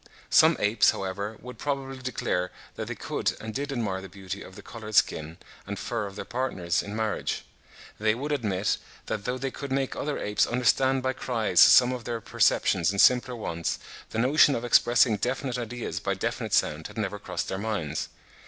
Some 0.31 0.57
apes, 0.59 0.89
however, 0.89 1.37
would 1.41 1.59
probably 1.59 1.99
declare 1.99 2.49
that 2.75 2.87
they 2.87 2.95
could 2.95 3.33
and 3.39 3.53
did 3.53 3.71
admire 3.71 4.01
the 4.01 4.09
beauty 4.09 4.41
of 4.41 4.55
the 4.55 4.63
coloured 4.63 4.95
skin 4.95 5.37
and 5.67 5.77
fur 5.77 6.07
of 6.07 6.15
their 6.15 6.25
partners 6.25 6.81
in 6.81 6.95
marriage. 6.95 7.45
They 7.99 8.15
would 8.15 8.31
admit, 8.31 8.79
that 9.05 9.25
though 9.25 9.37
they 9.37 9.51
could 9.51 9.71
make 9.71 9.95
other 9.95 10.17
apes 10.17 10.47
understand 10.47 11.03
by 11.03 11.13
cries 11.13 11.59
some 11.59 11.91
of 11.91 12.05
their 12.05 12.19
perceptions 12.19 12.89
and 12.89 12.99
simpler 12.99 13.35
wants, 13.35 13.77
the 14.09 14.17
notion 14.17 14.55
of 14.55 14.65
expressing 14.65 15.17
definite 15.17 15.59
ideas 15.59 15.99
by 15.99 16.15
definite 16.15 16.55
sounds 16.55 16.87
had 16.87 16.97
never 16.97 17.19
crossed 17.19 17.47
their 17.47 17.59
minds. 17.59 18.09